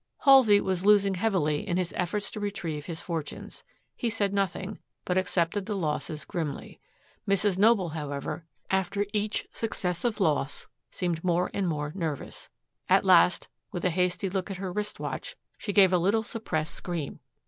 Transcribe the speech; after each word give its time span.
Halsey 0.25 0.59
was 0.59 0.83
losing 0.83 1.13
heavily 1.13 1.59
in 1.67 1.77
his 1.77 1.93
efforts 1.95 2.31
to 2.31 2.39
retrieve 2.39 2.87
his 2.87 3.01
fortunes. 3.01 3.63
He 3.95 4.09
said 4.09 4.33
nothing, 4.33 4.79
but 5.05 5.15
accepted 5.15 5.67
the 5.67 5.75
losses 5.77 6.25
grimly. 6.25 6.79
Mrs. 7.27 7.59
Noble, 7.59 7.89
however, 7.89 8.43
after 8.71 9.05
each 9.13 9.47
successive 9.53 10.19
loss 10.19 10.65
seemed 10.89 11.23
more 11.23 11.51
and 11.53 11.67
more 11.67 11.91
nervous. 11.93 12.49
At 12.89 13.05
last, 13.05 13.47
with 13.71 13.85
a 13.85 13.91
hasty 13.91 14.27
look 14.27 14.49
at 14.49 14.57
her 14.57 14.71
wrist 14.73 14.99
watch, 14.99 15.35
she 15.55 15.71
gave 15.71 15.93
a 15.93 15.99
little 15.99 16.23
suppressed 16.23 16.73
scream. 16.73 17.19